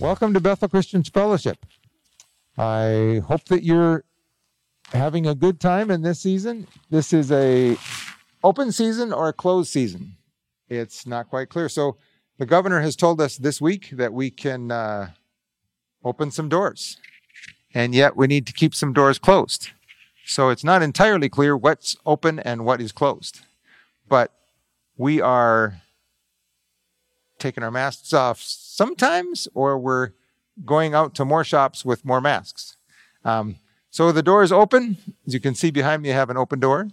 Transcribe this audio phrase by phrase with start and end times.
[0.00, 1.66] Welcome to Bethel Christian Fellowship.
[2.56, 4.04] I hope that you're
[4.94, 6.68] having a good time in this season.
[6.88, 7.76] This is a
[8.42, 10.16] open season or a closed season.
[10.70, 11.68] It's not quite clear.
[11.68, 11.98] So
[12.38, 15.10] the governor has told us this week that we can uh,
[16.02, 16.96] open some doors,
[17.74, 19.68] and yet we need to keep some doors closed.
[20.24, 23.40] So it's not entirely clear what's open and what is closed.
[24.08, 24.32] But
[24.96, 25.82] we are
[27.40, 30.10] taking our masks off sometimes, or we're
[30.64, 32.76] going out to more shops with more masks.
[33.24, 33.56] Um,
[33.90, 34.98] so the door is open.
[35.26, 36.88] As you can see behind me, I have an open door.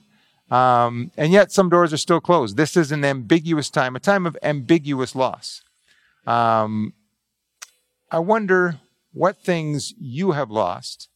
[0.49, 2.57] Um, and yet some doors are still closed.
[2.57, 5.61] This is an ambiguous time, a time of ambiguous loss.
[6.25, 6.93] Um,
[8.09, 8.79] I wonder
[9.13, 11.09] what things you have lost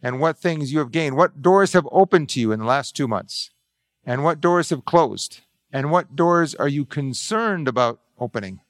[0.00, 1.16] and what things you have gained.
[1.16, 3.50] What doors have opened to you in the last two months?
[4.06, 5.40] And what doors have closed?
[5.72, 8.60] And what doors are you concerned about opening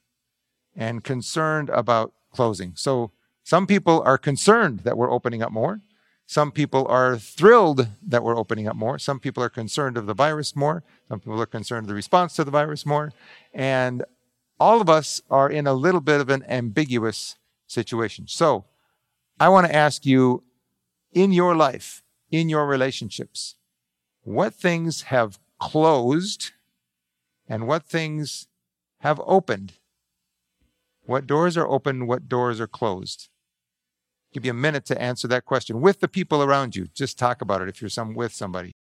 [0.77, 2.73] and concerned about closing?
[2.77, 3.11] So
[3.43, 5.81] some people are concerned that we're opening up more.
[6.27, 8.99] Some people are thrilled that we're opening up more.
[8.99, 10.85] Some people are concerned of the virus more.
[11.09, 13.13] Some people are concerned of the response to the virus more.
[13.55, 14.05] And
[14.61, 18.27] all of us are in a little bit of an ambiguous situation.
[18.29, 18.67] So
[19.41, 20.43] I want to ask you
[21.13, 23.55] in your life, in your relationships,
[24.23, 26.51] what things have closed
[27.49, 28.49] and what things
[28.99, 29.75] have opened?
[31.09, 32.07] What doors are open?
[32.07, 33.31] What doors are closed?
[34.35, 36.87] give you a minute to answer that question with the people around you.
[36.95, 38.73] Just talk about it if you're some with somebody.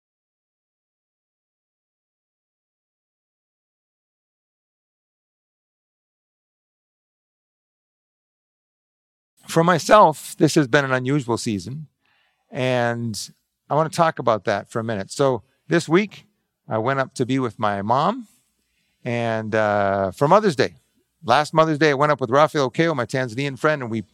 [9.46, 11.86] For myself, this has been an unusual season,
[12.50, 13.30] and
[13.70, 15.10] I want to talk about that for a minute.
[15.10, 16.26] So, this week,
[16.68, 18.28] I went up to be with my mom,
[19.02, 20.74] and uh, for Mother's Day,
[21.24, 24.04] last Mother's Day, I went up with Rafael Okeo, my Tanzanian friend, and we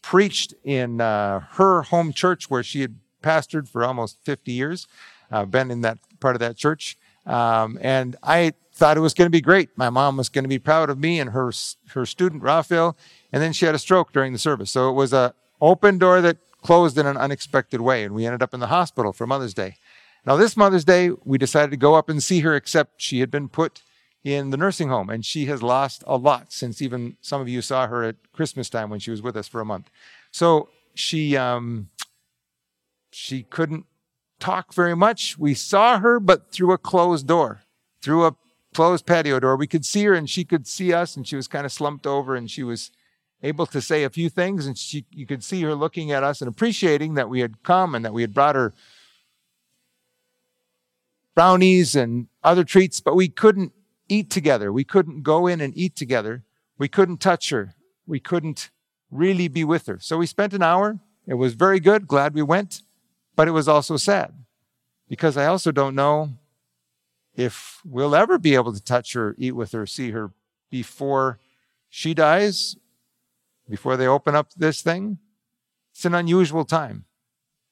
[0.00, 4.86] preached in uh, her home church where she had pastored for almost 50 years,
[5.30, 6.98] uh, been in that part of that church.
[7.24, 9.70] Um, and I thought it was going to be great.
[9.76, 11.52] My mom was going to be proud of me and her,
[11.90, 12.96] her student, Raphael.
[13.32, 14.70] And then she had a stroke during the service.
[14.70, 18.02] So it was a open door that closed in an unexpected way.
[18.02, 19.76] And we ended up in the hospital for Mother's Day.
[20.24, 23.30] Now, this Mother's Day, we decided to go up and see her, except she had
[23.30, 23.82] been put
[24.24, 27.60] in the nursing home, and she has lost a lot since even some of you
[27.60, 29.90] saw her at Christmas time when she was with us for a month.
[30.30, 31.90] So she um,
[33.10, 33.86] she couldn't
[34.38, 35.38] talk very much.
[35.38, 37.62] We saw her, but through a closed door,
[38.00, 38.36] through a
[38.74, 39.56] closed patio door.
[39.56, 42.06] We could see her, and she could see us, and she was kind of slumped
[42.06, 42.90] over, and she was
[43.42, 46.40] able to say a few things, and she you could see her looking at us
[46.40, 48.72] and appreciating that we had come and that we had brought her
[51.34, 53.72] brownies and other treats, but we couldn't
[54.12, 54.72] eat together.
[54.72, 56.42] We couldn't go in and eat together.
[56.78, 57.74] We couldn't touch her.
[58.06, 58.70] We couldn't
[59.10, 59.98] really be with her.
[60.00, 60.98] So we spent an hour.
[61.26, 62.06] It was very good.
[62.06, 62.82] Glad we went.
[63.34, 64.34] But it was also sad
[65.08, 66.34] because I also don't know
[67.34, 70.32] if we'll ever be able to touch her, eat with her, see her
[70.70, 71.38] before
[71.88, 72.76] she dies,
[73.68, 75.18] before they open up this thing.
[75.92, 77.04] It's an unusual time.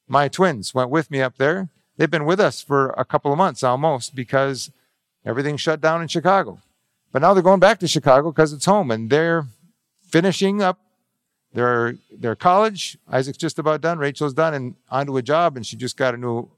[0.07, 1.69] My twins went with me up there.
[1.97, 4.71] They've been with us for a couple of months almost because
[5.25, 6.59] Everything shut down in Chicago.
[7.11, 9.45] But now they're going back to Chicago because it's home and they're
[10.07, 10.79] finishing up
[11.53, 12.97] their their college.
[13.09, 13.99] Isaac's just about done.
[13.99, 16.49] Rachel's done and onto a job, and she just got a new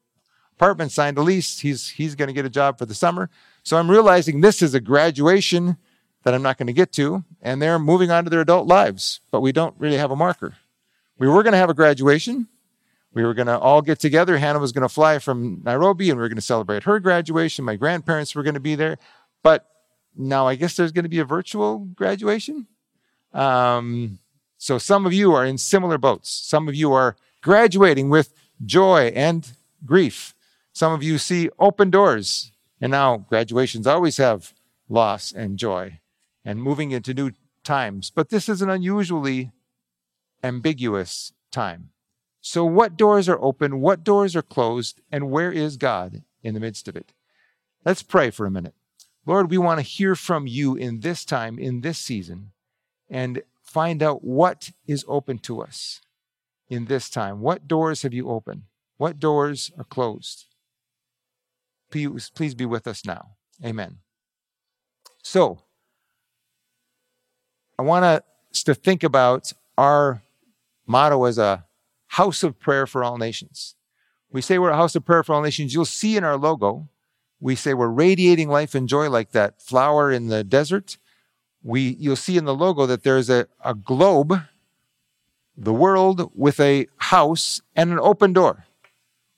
[0.56, 1.59] apartment, signed a lease.
[1.59, 3.29] He's he's going to get a job for the summer.
[3.63, 5.78] So I'm realizing this is a graduation
[6.23, 9.19] that I'm not going to get to, and they're moving on to their adult lives.
[9.31, 10.56] But we don't really have a marker.
[11.18, 12.47] We were going to have a graduation,
[13.13, 14.38] we were going to all get together.
[14.38, 17.63] Hannah was going to fly from Nairobi and we were going to celebrate her graduation.
[17.63, 18.97] My grandparents were going to be there.
[19.44, 19.68] But
[20.16, 22.68] now I guess there's going to be a virtual graduation.
[23.34, 24.19] Um,
[24.57, 26.29] so some of you are in similar boats.
[26.29, 28.34] Some of you are graduating with
[28.66, 29.52] joy and
[29.85, 30.34] grief.
[30.72, 32.52] Some of you see open doors.
[32.81, 34.53] And now graduations always have
[34.90, 36.00] loss and joy
[36.44, 37.31] and moving into new
[37.63, 38.12] times.
[38.13, 39.52] But this is an unusually
[40.44, 41.92] ambiguous time.
[42.45, 43.79] So, what doors are open?
[43.79, 44.99] What doors are closed?
[45.09, 47.13] And where is God in the midst of it?
[47.85, 48.75] Let's pray for a minute.
[49.25, 52.51] Lord, we want to hear from you in this time, in this season,
[53.09, 56.01] and find out what is open to us
[56.67, 57.40] in this time.
[57.40, 58.63] What doors have you opened?
[58.97, 60.47] What doors are closed?
[61.91, 63.37] Please, please be with us now.
[63.63, 63.99] Amen.
[65.23, 65.61] So,
[67.79, 70.22] I want us to think about our
[70.85, 71.63] motto as a
[72.14, 73.76] house of prayer for all nations.
[74.32, 75.74] We say we're a house of prayer for all nations.
[75.74, 76.90] You'll see in our logo,
[77.40, 80.98] we say we're radiating life and joy like that flower in the desert.
[81.64, 84.42] We, you'll see in the logo that there's a, a globe
[85.56, 88.66] the world with a house and an open door.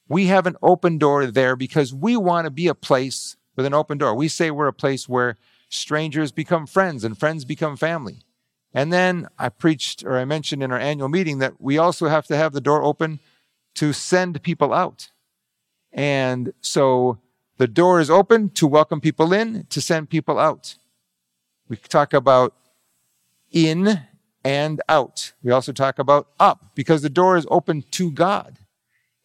[0.08, 3.74] We have an open door there because we want to be a place with an
[3.74, 4.16] open door.
[4.16, 5.38] We say we're a place where
[5.70, 8.25] strangers become friends and friends become family.
[8.76, 12.28] And then I preached or I mentioned in our annual meeting that we also have
[12.28, 13.22] to have the door open
[13.76, 15.12] to send people out.
[15.94, 17.20] And so
[17.58, 20.76] the door is open to welcome people in, to send people out.
[21.70, 22.54] We talk about
[23.50, 24.02] in
[24.44, 25.32] and out.
[25.42, 28.60] We also talk about up because the door is open to God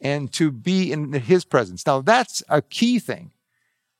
[0.00, 1.84] and to be in his presence.
[1.84, 3.32] Now that's a key thing.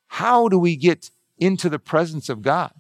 [0.06, 2.73] How do we get into the presence of God?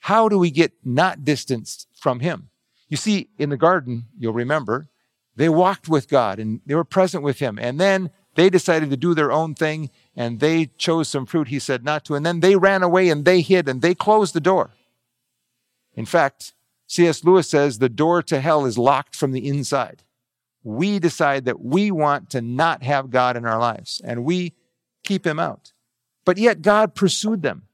[0.00, 2.50] How do we get not distanced from him?
[2.88, 4.88] You see, in the garden, you'll remember,
[5.36, 7.58] they walked with God and they were present with him.
[7.58, 11.58] And then they decided to do their own thing and they chose some fruit he
[11.58, 12.14] said not to.
[12.14, 14.72] And then they ran away and they hid and they closed the door.
[15.94, 16.54] In fact,
[16.86, 17.24] C.S.
[17.24, 20.02] Lewis says the door to hell is locked from the inside.
[20.64, 24.54] We decide that we want to not have God in our lives and we
[25.04, 25.72] keep him out.
[26.24, 27.68] But yet God pursued them,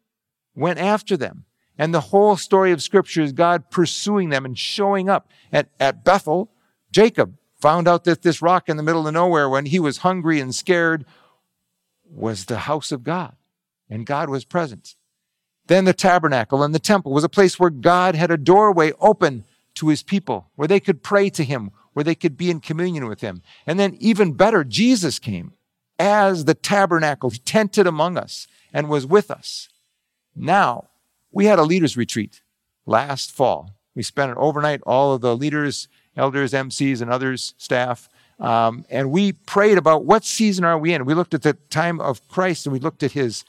[0.54, 1.44] went after them.
[1.78, 5.30] And the whole story of scripture is God pursuing them and showing up.
[5.52, 6.50] At, at Bethel,
[6.90, 10.40] Jacob found out that this rock in the middle of nowhere when he was hungry
[10.40, 11.04] and scared
[12.04, 13.36] was the house of God
[13.88, 14.96] and God was present.
[15.66, 19.44] Then the tabernacle and the temple was a place where God had a doorway open
[19.74, 23.06] to his people, where they could pray to him, where they could be in communion
[23.06, 23.42] with him.
[23.66, 25.52] And then even better, Jesus came
[25.98, 27.30] as the tabernacle.
[27.44, 29.68] Tented among us and was with us.
[30.34, 30.88] Now,
[31.30, 32.42] we had a leaders retreat
[32.86, 33.70] last fall.
[33.94, 38.08] We spent an overnight, all of the leaders, elders, MCs, and others, staff,
[38.40, 41.04] um, and we prayed about what season are we in.
[41.04, 43.44] We looked at the time of Christ and we looked at his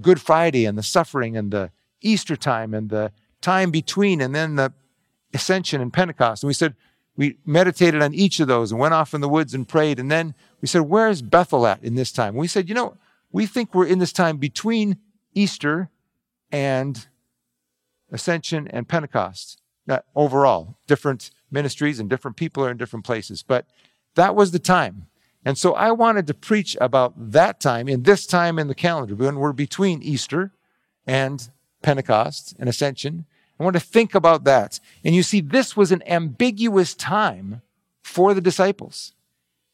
[0.00, 1.70] Good Friday and the suffering and the
[2.00, 4.72] Easter time and the time between and then the
[5.32, 6.42] ascension and Pentecost.
[6.42, 6.74] And we said,
[7.16, 9.98] we meditated on each of those and went off in the woods and prayed.
[9.98, 12.34] And then we said, where's Bethel at in this time?
[12.34, 12.96] We said, you know,
[13.30, 14.98] we think we're in this time between
[15.34, 15.90] Easter
[16.50, 17.06] and
[18.10, 19.60] Ascension and Pentecost.
[20.14, 23.42] Overall, different ministries and different people are in different places.
[23.42, 23.66] But
[24.16, 25.06] that was the time.
[25.44, 29.14] And so I wanted to preach about that time in this time in the calendar
[29.14, 30.52] when we're between Easter
[31.06, 31.48] and
[31.80, 33.24] Pentecost and Ascension.
[33.58, 34.78] I want to think about that.
[35.04, 37.62] And you see, this was an ambiguous time
[38.02, 39.14] for the disciples.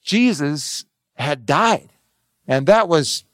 [0.02, 0.84] Jesus
[1.14, 1.90] had died,
[2.46, 3.24] and that was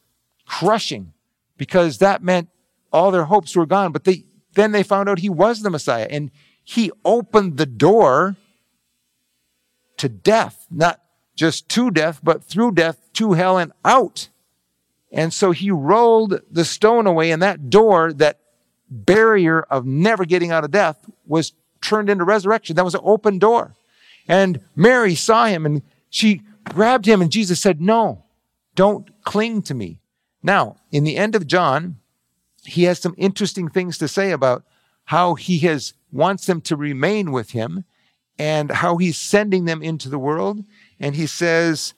[0.47, 1.13] crushing
[1.57, 2.49] because that meant
[2.93, 3.93] all their hopes were gone.
[3.93, 6.31] But they, then they found out he was the Messiah, and
[6.65, 8.37] he opened the door
[9.97, 11.01] to death, not
[11.35, 14.29] just to death, but through death to hell and out.
[15.13, 18.41] And so he rolled the stone away, and that door, that
[18.89, 22.77] barrier of never getting out of death, was turned into resurrection.
[22.77, 23.75] That was an open door.
[24.29, 28.25] And Mary saw him and she grabbed him, and Jesus said, No,
[28.75, 30.01] don't cling to me.
[30.43, 31.97] Now, in the end of John,
[32.65, 34.65] he has some interesting things to say about
[35.05, 37.85] how he has wants them to remain with him
[38.39, 40.65] and how he's sending them into the world.
[40.99, 41.95] And he says,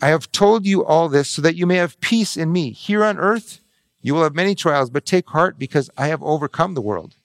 [0.00, 2.70] I have told you all this so that you may have peace in me.
[2.70, 3.60] Here on earth,
[4.02, 7.16] you will have many trials, but take heart because I have overcome the world.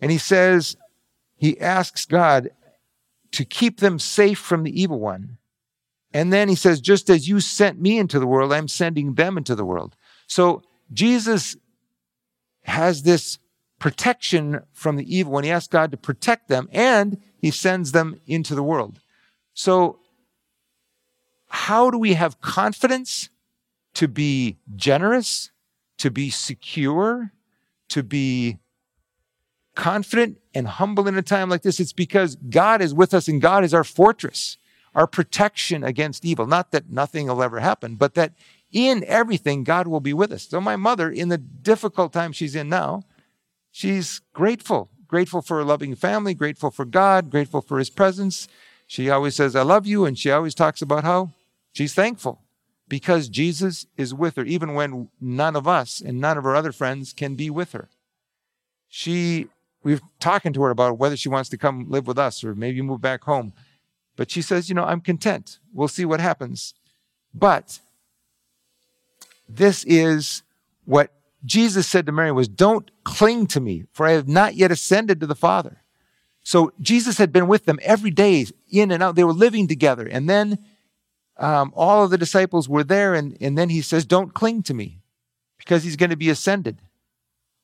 [0.00, 0.76] And he says,
[1.36, 2.50] he asks God
[3.32, 5.38] to keep them safe from the evil one.
[6.12, 9.38] And then he says, just as you sent me into the world, I'm sending them
[9.38, 9.96] into the world.
[10.26, 10.62] So
[10.92, 11.56] Jesus
[12.62, 13.38] has this
[13.78, 18.20] protection from the evil when he asks God to protect them and he sends them
[18.26, 19.00] into the world.
[19.54, 19.98] So,
[21.48, 23.28] how do we have confidence
[23.94, 25.50] to be generous,
[25.98, 27.32] to be secure,
[27.88, 28.58] to be
[29.74, 31.80] confident and humble in a time like this?
[31.80, 34.56] It's because God is with us and God is our fortress,
[34.94, 36.46] our protection against evil.
[36.46, 38.32] Not that nothing will ever happen, but that
[38.72, 40.48] in everything, God will be with us.
[40.48, 43.04] So, my mother, in the difficult time she's in now,
[43.70, 48.48] she's grateful, grateful for a loving family, grateful for God, grateful for his presence.
[48.86, 50.04] She always says, I love you.
[50.04, 51.30] And she always talks about how
[51.72, 52.40] she's thankful
[52.88, 56.72] because Jesus is with her, even when none of us and none of her other
[56.72, 57.88] friends can be with her.
[58.88, 59.46] She,
[59.82, 62.82] we've talking to her about whether she wants to come live with us or maybe
[62.82, 63.54] move back home.
[64.16, 65.58] But she says, you know, I'm content.
[65.72, 66.74] We'll see what happens.
[67.32, 67.80] But
[69.56, 70.42] this is
[70.84, 71.12] what
[71.44, 75.20] Jesus said to Mary was, Don't cling to me, for I have not yet ascended
[75.20, 75.82] to the Father.
[76.44, 79.14] So Jesus had been with them every day, in and out.
[79.14, 80.06] They were living together.
[80.06, 80.58] And then
[81.36, 83.14] um, all of the disciples were there.
[83.14, 85.00] And, and then he says, Don't cling to me,
[85.58, 86.80] because he's going to be ascended.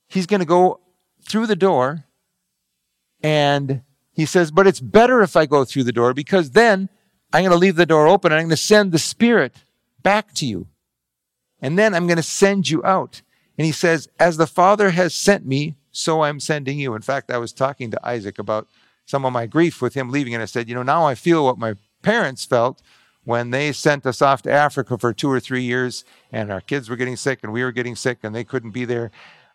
[0.09, 0.81] He's going to go
[1.23, 2.05] through the door
[3.23, 6.89] and He says, but it's better if I go through the door because then
[7.33, 9.55] I'm going to leave the door open and I'm going to send the Spirit
[10.03, 10.69] back to you.
[11.61, 13.23] And then I'm going to send you out.
[13.57, 16.95] And he says, as the Father has sent me, so I'm sending you.
[16.95, 18.69] In fact, I was talking to Isaac about
[19.05, 20.35] some of my grief with him leaving.
[20.35, 22.83] And I said, you know, now I feel what my parents felt
[23.25, 26.89] when they sent us off to Africa for two or three years and our kids
[26.89, 29.11] were getting sick and we were getting sick and they couldn't be there.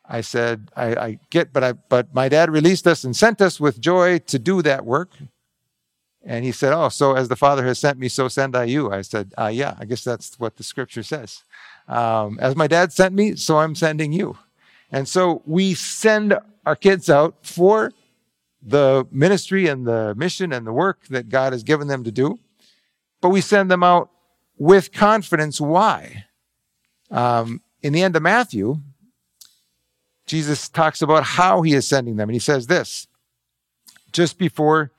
[0.05, 3.59] I said, I, I get, but I, but my dad released us and sent us
[3.59, 5.11] with joy to do that work.
[6.25, 8.91] And he said, Oh, so as the Father has sent me, so send I you.
[8.91, 11.43] I said, uh, Yeah, I guess that's what the scripture says.
[11.87, 14.37] Um, as my dad sent me, so I'm sending you.
[14.91, 17.91] And so we send our kids out for
[18.61, 22.39] the ministry and the mission and the work that God has given them to do,
[23.21, 24.09] but we send them out
[24.57, 25.59] with confidence.
[25.59, 26.25] Why?
[27.11, 28.79] Um, in the end of Matthew,
[30.25, 32.29] Jesus talks about how he is sending them.
[32.29, 33.07] And he says this
[34.11, 34.91] just before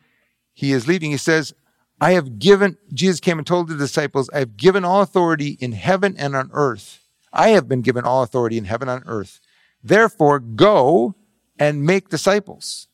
[0.52, 1.54] he is leaving, he says,
[2.04, 5.72] I have given, Jesus came and told the disciples, I have given all authority in
[5.72, 7.08] heaven and on earth.
[7.32, 9.40] I have been given all authority in heaven and on earth.
[9.82, 11.14] Therefore, go
[11.58, 12.88] and make disciples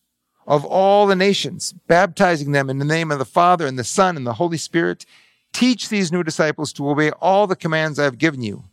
[0.46, 4.16] of all the nations, baptizing them in the name of the Father and the Son
[4.16, 5.04] and the Holy Spirit.
[5.52, 8.66] Teach these new disciples to obey all the commands I have given you.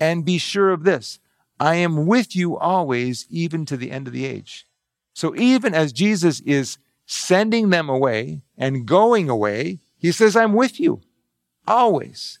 [0.00, 1.20] And be sure of this
[1.60, 4.66] I am with you always, even to the end of the age.
[5.14, 6.76] So even as Jesus is
[7.06, 11.00] sending them away and going away, he says, I'm with you
[11.66, 12.38] always,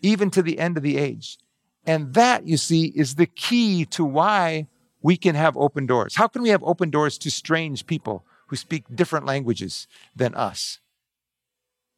[0.00, 1.38] even to the end of the age.
[1.86, 4.68] And that, you see, is the key to why
[5.02, 6.16] we can have open doors.
[6.16, 10.78] How can we have open doors to strange people who speak different languages than us?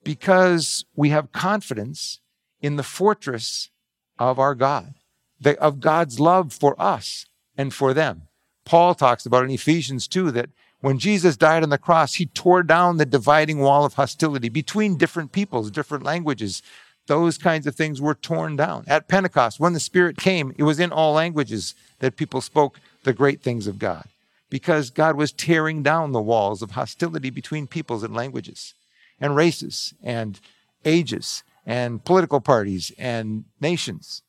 [0.04, 2.20] Because we have confidence
[2.60, 3.70] in the fortress
[4.18, 4.94] of our God
[5.42, 7.26] the, of God's love for us
[7.56, 8.22] and for them.
[8.64, 10.50] Paul talks about in Ephesians 2 that
[10.82, 14.98] when Jesus died on the cross, he tore down the dividing wall of hostility between
[14.98, 16.62] different peoples, different languages.
[17.06, 18.84] Those kinds of things were torn down.
[18.86, 23.14] At Pentecost, when the Spirit came, it was in all languages that people spoke the
[23.14, 24.04] great things of God
[24.50, 28.74] because God was tearing down the walls of hostility between peoples and languages
[29.18, 30.38] and races and
[30.84, 34.22] ages and political parties and nations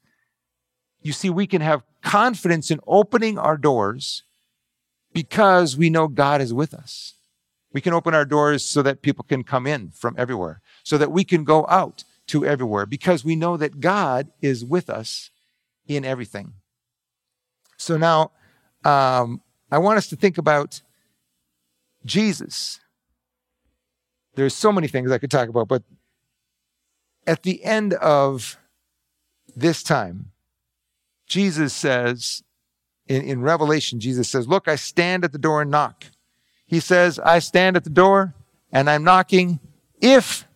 [1.03, 4.23] you see, we can have confidence in opening our doors
[5.13, 7.13] because we know God is with us.
[7.71, 11.11] We can open our doors so that people can come in from everywhere, so that
[11.11, 15.31] we can go out to everywhere because we know that God is with us
[15.87, 16.53] in everything.
[17.77, 18.31] So now,
[18.85, 19.41] um,
[19.71, 20.81] I want us to think about
[22.05, 22.79] Jesus.
[24.35, 25.83] There's so many things I could talk about, but
[27.25, 28.57] at the end of
[29.55, 30.31] this time,
[31.27, 32.43] Jesus says,
[33.07, 36.05] in, in Revelation, Jesus says, Look, I stand at the door and knock.
[36.65, 38.33] He says, I stand at the door
[38.71, 39.59] and I'm knocking.
[40.01, 40.47] If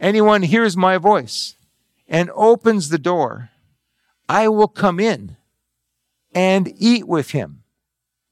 [0.00, 1.56] anyone hears my voice
[2.08, 3.50] and opens the door,
[4.28, 5.36] I will come in
[6.34, 7.62] and eat with him.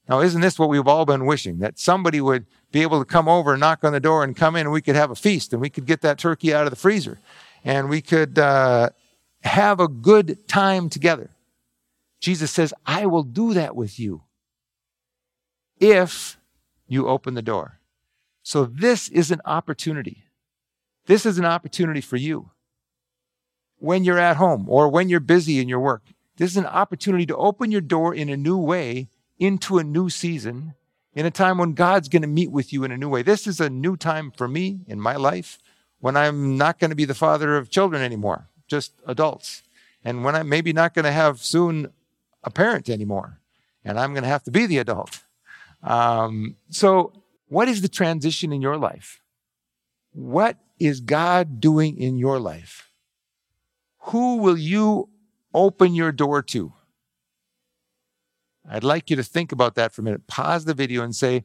[0.07, 1.59] Now, isn't this what we've all been wishing?
[1.59, 4.55] That somebody would be able to come over and knock on the door and come
[4.55, 6.71] in and we could have a feast and we could get that turkey out of
[6.71, 7.19] the freezer
[7.63, 8.89] and we could uh,
[9.43, 11.29] have a good time together.
[12.19, 14.23] Jesus says, I will do that with you
[15.79, 16.37] if
[16.87, 17.79] you open the door.
[18.43, 20.23] So this is an opportunity.
[21.05, 22.51] This is an opportunity for you.
[23.77, 26.03] When you're at home or when you're busy in your work,
[26.37, 29.07] this is an opportunity to open your door in a new way
[29.37, 30.73] into a new season,
[31.13, 33.21] in a time when God's going to meet with you in a new way.
[33.21, 35.59] This is a new time for me in my life
[35.99, 39.63] when I'm not going to be the father of children anymore just adults.
[40.03, 41.91] And when I'm maybe not going to have soon
[42.43, 43.39] a parent anymore,
[43.83, 45.23] and I'm going to have to be the adult.
[45.83, 47.13] Um, so,
[47.47, 49.21] what is the transition in your life?
[50.11, 52.89] What is God doing in your life?
[54.03, 55.09] Who will you
[55.53, 56.73] open your door to?
[58.69, 60.27] I'd like you to think about that for a minute.
[60.27, 61.43] Pause the video and say,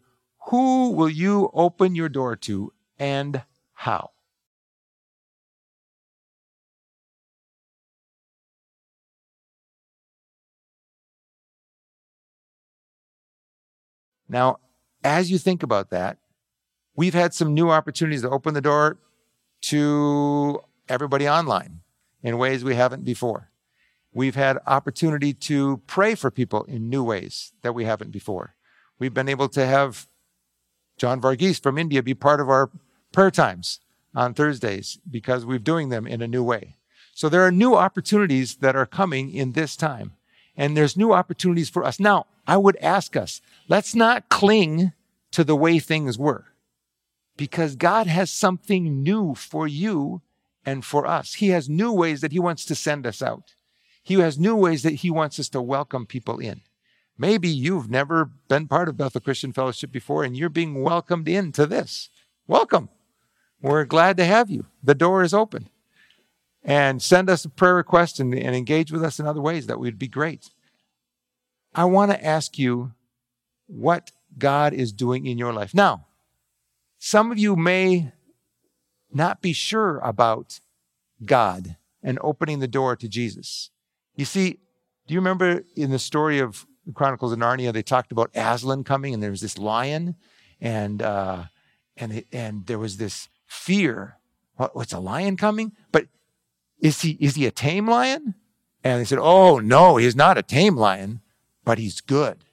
[0.49, 4.11] Who will you open your door to and how?
[14.29, 14.59] Now,
[15.03, 16.19] as you think about that,
[16.97, 18.99] we've had some new opportunities to open the door
[19.63, 21.81] to everybody online
[22.23, 23.51] in ways we haven't before.
[24.13, 28.55] We've had opportunity to pray for people in new ways that we haven't before.
[28.99, 30.07] We've been able to have
[30.97, 32.71] John Varghese from India be part of our
[33.13, 33.81] prayer times
[34.15, 36.77] on Thursdays because we're doing them in a new way.
[37.13, 40.13] So there are new opportunities that are coming in this time.
[40.57, 41.99] And there's new opportunities for us.
[42.01, 44.93] Now, I would ask us, let's not cling
[45.33, 46.47] to the way things were.
[47.37, 50.23] because God has something new for you
[50.65, 51.35] and for us.
[51.35, 53.55] He has new ways that He wants to send us out.
[54.03, 56.61] He has new ways that He wants us to welcome people in.
[57.19, 61.67] Maybe you've never been part of Bethel Christian Fellowship before and you're being welcomed into
[61.67, 62.11] this.
[62.47, 62.89] Welcome.
[63.61, 64.67] We're glad to have you.
[64.83, 65.69] The door is open.
[66.65, 69.67] And send us a prayer request and, and engage with us in other ways.
[69.67, 70.51] That would be great.
[71.75, 72.93] I want to ask you
[73.67, 75.75] what God is doing in your life.
[75.75, 76.07] Now,
[76.99, 78.13] some of you may
[79.13, 80.61] not be sure about
[81.25, 83.71] God and opening the door to Jesus.
[84.17, 84.59] You see,
[85.07, 88.85] do you remember in the story of the Chronicles of Narnia, they talked about Aslan
[88.85, 90.17] coming, and there was this lion,
[90.61, 91.45] and uh,
[91.97, 94.19] and and there was this fear.
[94.57, 95.73] What, what's a lion coming?
[95.93, 96.07] But
[96.81, 98.35] is he is he a tame lion?
[98.83, 101.21] And they said, Oh no, he's not a tame lion,
[101.65, 102.45] but he's good.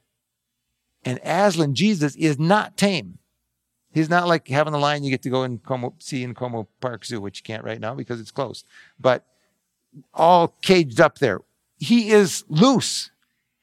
[1.04, 3.18] And Aslan Jesus is not tame.
[3.94, 6.68] He's not like having the lion you get to go and Como, see in Como
[6.80, 8.66] Park Zoo, which you can't right now because it's closed.
[9.00, 9.26] But
[10.14, 11.42] all caged up there.
[11.78, 13.12] He is loose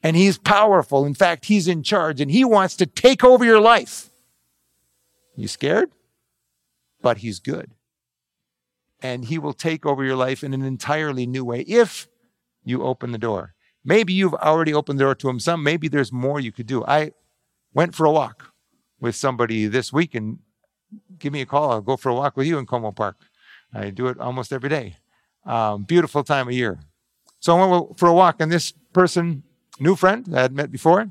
[0.03, 1.07] and he's powerful.
[1.07, 4.11] In fact, he's in charge and he wants to take over your life.
[5.37, 5.91] You scared?
[7.01, 7.71] But he's good.
[9.01, 12.09] And he will take over your life in an entirely new way if
[12.65, 13.55] you open the door.
[13.85, 15.63] Maybe you've already opened the door to him some.
[15.63, 16.85] Maybe there's more you could do.
[16.85, 17.13] I
[17.73, 18.53] went for a walk
[19.01, 20.41] with somebody this week and
[21.19, 21.71] give me a call.
[21.71, 23.17] I'll go for a walk with you in Como Park.
[23.73, 24.97] I do it almost every day.
[25.45, 26.81] Um, beautiful time of year.
[27.41, 29.45] So I went for a walk, and this person,
[29.79, 31.11] new friend I had met before,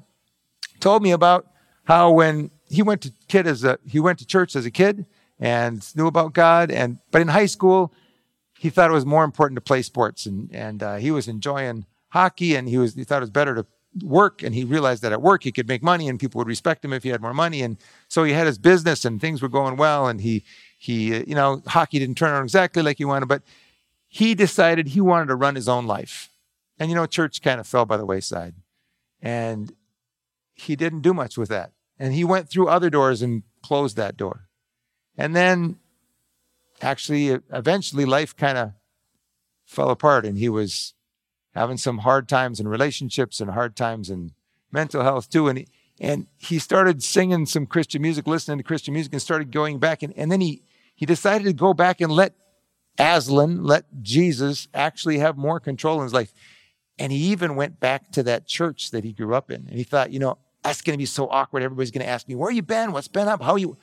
[0.79, 1.48] told me about
[1.86, 5.06] how when he went to kid as a he went to church as a kid
[5.39, 7.94] and knew about God, and but in high school
[8.60, 11.86] he thought it was more important to play sports, and and uh, he was enjoying
[12.10, 13.65] hockey, and he was he thought it was better to
[14.03, 14.44] work.
[14.44, 16.94] And he realized that at work he could make money and people would respect him
[16.94, 17.62] if he had more money.
[17.62, 17.77] And
[18.08, 20.08] so he had his business and things were going well.
[20.08, 20.44] And he
[20.77, 23.41] he you know hockey didn't turn out exactly like he wanted but
[24.08, 26.30] he decided he wanted to run his own life.
[26.80, 28.56] And you know church kind of fell by the wayside.
[29.21, 29.73] And
[30.54, 31.71] he didn't do much with that.
[32.00, 34.47] And he went through other doors and closed that door
[35.17, 35.77] and then
[36.82, 38.73] actually eventually life kind of
[39.65, 40.93] fell apart and he was
[41.53, 44.32] having some hard times in relationships and hard times in
[44.71, 45.47] mental health too.
[45.47, 45.67] And he,
[45.99, 50.03] and he started singing some Christian music, listening to Christian music, and started going back.
[50.03, 50.62] And, and then he,
[50.95, 52.36] he decided to go back and let
[52.99, 56.34] Aslan, let Jesus actually have more control in his life.
[56.99, 59.67] And he even went back to that church that he grew up in.
[59.67, 61.63] And he thought, you know, that's going to be so awkward.
[61.63, 62.91] Everybody's going to ask me, where you been?
[62.91, 63.41] What's been up?
[63.41, 63.77] How you?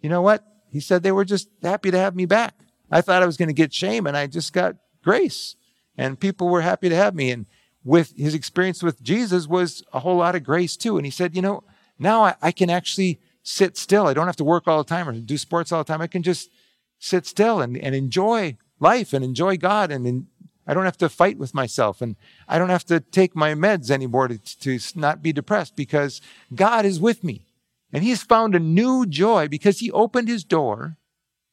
[0.00, 0.44] You know what?
[0.74, 2.54] He said they were just happy to have me back.
[2.90, 5.56] I thought I was going to get shame, and I just got grace
[5.96, 7.30] and people were happy to have me.
[7.30, 7.46] And
[7.82, 10.96] with his experience with Jesus was a whole lot of grace too.
[10.96, 11.64] And he said, you know,
[11.98, 14.06] now I, I can actually sit still.
[14.06, 16.00] I don't have to work all the time or do sports all the time.
[16.00, 16.50] I can just
[16.98, 19.92] sit still and, and enjoy life and enjoy God.
[19.92, 20.26] And, and
[20.66, 22.00] I don't have to fight with myself.
[22.00, 22.16] And
[22.48, 26.20] I don't have to take my meds anymore to, to not be depressed because
[26.54, 27.46] God is with me.
[27.94, 30.96] And he's found a new joy because he opened his door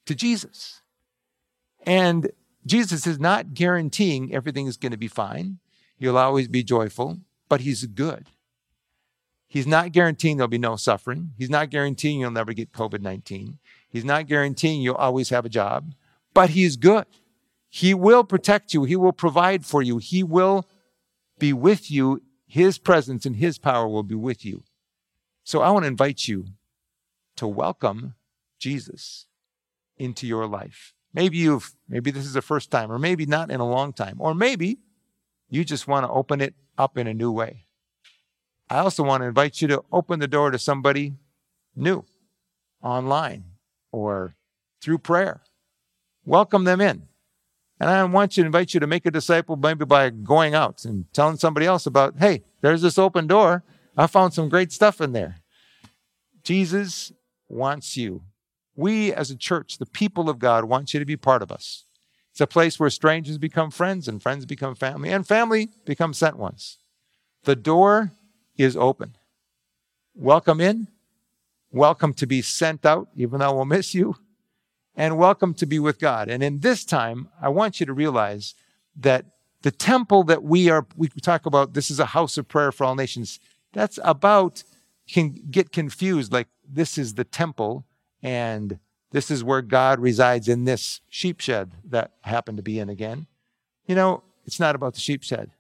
[0.08, 0.82] to Jesus.
[1.86, 2.32] And
[2.66, 5.60] Jesus is not guaranteeing everything is going to be fine.
[6.00, 8.26] You'll always be joyful, but he's good.
[9.48, 11.34] He's not guaranteeing there'll be no suffering.
[11.38, 13.60] He's not guaranteeing you'll never get COVID 19.
[13.88, 15.94] He's not guaranteeing you'll always have a job,
[16.34, 17.06] but he's good.
[17.70, 18.84] He will protect you.
[18.86, 20.00] He will provide for you.
[20.00, 20.68] He will
[21.38, 22.24] be with you.
[22.48, 24.64] His presence and his power will be with you.
[25.44, 26.46] So I want to invite you
[27.38, 28.16] to welcome
[28.60, 29.26] Jesus
[29.98, 30.94] into your life.
[31.14, 34.18] Maybe you've, maybe this is the first time, or maybe not in a long time,
[34.20, 34.80] or maybe
[35.50, 37.66] you just want to open it up in a new way.
[38.70, 41.16] I also want to invite you to open the door to somebody
[41.76, 42.06] new
[42.82, 43.44] online
[43.92, 44.36] or
[44.82, 45.42] through prayer.
[46.24, 47.08] Welcome them in.
[47.80, 50.86] And I want you to invite you to make a disciple maybe by going out
[50.86, 53.64] and telling somebody else about, hey, there's this open door.
[54.02, 55.38] I found some great stuff in there.
[56.44, 57.12] Jesus
[57.48, 58.24] wants you
[58.76, 61.86] we as a church, the people of God, want you to be part of us.
[62.32, 66.38] It's a place where strangers become friends and friends become family and family become sent
[66.38, 66.78] ones.
[67.44, 68.12] The door
[68.58, 69.18] is open.
[70.16, 70.88] Welcome in.
[71.72, 74.16] Welcome to be sent out, even though we'll miss you.
[74.96, 76.30] And welcome to be with God.
[76.30, 78.56] And in this time, I want you to realize
[78.96, 79.26] that
[79.62, 82.86] the temple that we are, we talk about, this is a house of prayer for
[82.86, 83.40] all nations.
[83.74, 84.64] That's about,
[85.08, 87.86] can get confused like this is the temple
[88.24, 88.80] and
[89.12, 93.28] this is where God resides in this sheep shed that happened to be in again.
[93.86, 95.52] You know, it's not about the sheep shed.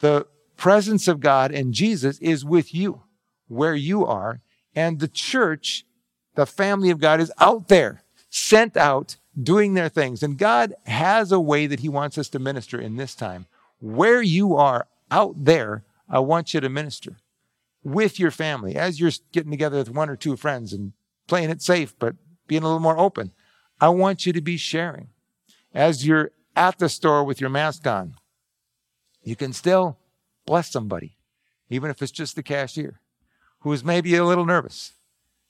[0.00, 3.02] The presence of God and Jesus is with you
[3.48, 4.40] where you are.
[4.74, 5.84] And the church
[6.34, 10.22] The family of God is out there, sent out, doing their things.
[10.22, 13.46] And God has a way that He wants us to minister in this time.
[13.80, 17.16] Where you are out there, I want you to minister
[17.82, 20.92] with your family as you're getting together with one or two friends and
[21.26, 23.32] playing it safe, but being a little more open.
[23.80, 25.08] I want you to be sharing.
[25.72, 28.14] As you're at the store with your mask on,
[29.22, 29.98] you can still
[30.46, 31.16] bless somebody,
[31.68, 33.00] even if it's just the cashier
[33.60, 34.92] who is maybe a little nervous.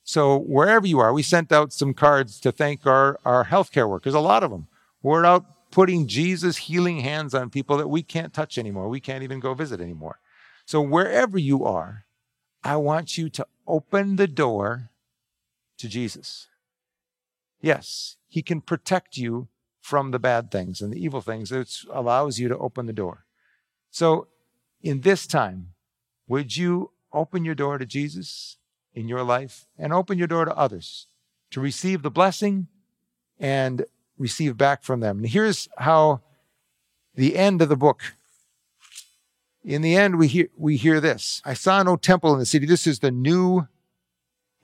[0.03, 4.14] So wherever you are, we sent out some cards to thank our, our healthcare workers,
[4.14, 4.67] a lot of them.
[5.03, 8.88] We're out putting Jesus' healing hands on people that we can't touch anymore.
[8.88, 10.19] We can't even go visit anymore.
[10.64, 12.05] So wherever you are,
[12.69, 14.91] I want you to open the door
[15.79, 16.49] to Jesus.
[17.63, 19.49] Yes, he can protect you
[19.81, 21.51] from the bad things and the evil things.
[21.51, 23.25] It allows you to open the door.
[23.91, 24.27] So
[24.83, 25.73] in this time,
[26.29, 28.59] would you open your door to Jesus
[28.93, 31.07] in your life and open your door to others
[31.53, 32.67] to receive the blessing
[33.41, 33.87] and
[34.19, 35.21] receive back from them?
[35.21, 36.21] And here's how
[37.15, 38.03] the end of the book.
[39.69, 42.65] In the end, we hear, we hear this I saw no temple in the city.
[42.65, 43.69] This is the new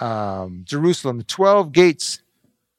[0.01, 1.19] um, Jerusalem.
[1.19, 2.23] The 12 gates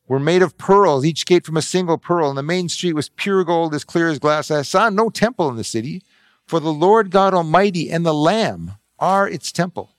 [0.08, 3.10] were made of pearls, each gate from a single pearl, and the main street was
[3.10, 4.50] pure gold as clear as glass.
[4.50, 6.02] I saw no temple in the city,
[6.48, 9.92] for the Lord God Almighty and the Lamb are its temple.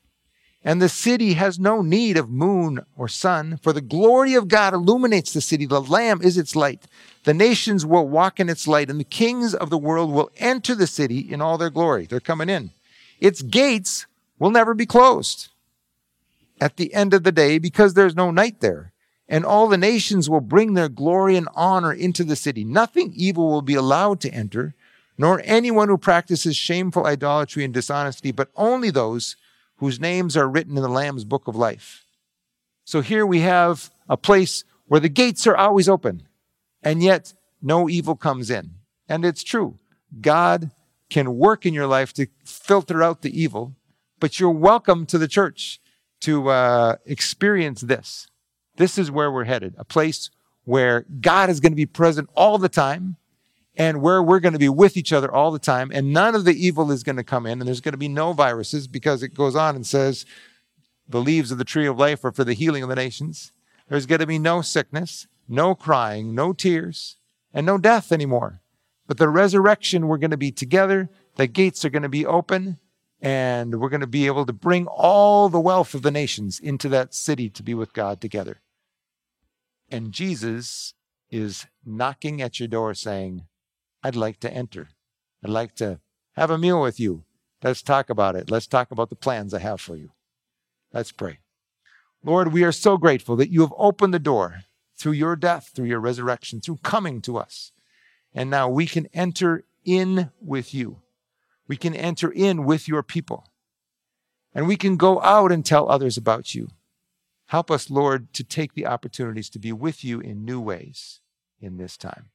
[0.65, 4.75] And the city has no need of moon or sun, for the glory of God
[4.75, 5.65] illuminates the city.
[5.65, 6.89] The Lamb is its light.
[7.27, 10.77] The nations will walk in its light, and the kings of the world will enter
[10.77, 12.07] the city in all their glory.
[12.07, 12.71] They're coming in.
[13.19, 14.07] Its gates
[14.39, 15.49] will never be closed
[16.61, 18.93] at the end of the day because there's no night there.
[19.29, 22.63] And all the nations will bring their glory and honor into the city.
[22.63, 24.77] Nothing evil will be allowed to enter,
[25.19, 29.35] nor anyone who practices shameful idolatry and dishonesty, but only those
[29.79, 32.05] whose names are written in the Lamb's book of life.
[32.85, 36.23] So here we have a place where the gates are always open,
[36.87, 38.71] and yet no evil comes in.
[39.09, 39.81] And it's true.
[40.21, 40.71] God
[41.11, 43.75] can work in your life to filter out the evil,
[44.21, 45.81] but you're welcome to the church
[46.21, 48.29] to uh, experience this.
[48.77, 50.31] This is where we're headed a place
[50.63, 53.17] where God is going to be present all the time
[53.77, 56.45] and where we're going to be with each other all the time, and none of
[56.45, 59.23] the evil is going to come in, and there's going to be no viruses because
[59.23, 60.25] it goes on and says,
[61.09, 63.53] the leaves of the tree of life are for the healing of the nations.
[63.89, 67.17] There's going to be no sickness, no crying, no tears,
[67.53, 68.61] and no death anymore.
[69.07, 72.79] But the resurrection, we're going to be together, the gates are going to be open,
[73.21, 76.89] and we're going to be able to bring all the wealth of the nations into
[76.91, 78.61] that city to be with God together.
[79.91, 80.95] And Jesus
[81.31, 83.47] is knocking at your door saying,
[84.03, 84.89] I'd like to enter.
[85.43, 86.01] I'd like to
[86.33, 87.25] have a meal with you.
[87.63, 88.51] Let's talk about it.
[88.51, 90.11] Let's talk about the plans I have for you.
[90.93, 91.39] Let's pray.
[92.23, 94.65] Lord, we are so grateful that you have opened the door
[94.97, 97.73] through your death, through your resurrection, through coming to us.
[98.35, 101.03] And now we can enter in with you.
[101.69, 103.51] We can enter in with your people.
[104.55, 106.69] And we can go out and tell others about you.
[107.47, 111.21] Help us, Lord, to take the opportunities to be with you in new ways
[111.61, 112.31] in this time.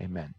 [0.00, 0.34] Amen.